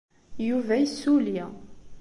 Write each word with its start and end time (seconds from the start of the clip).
Yuba 0.47 0.73
yessulli. 0.81 1.43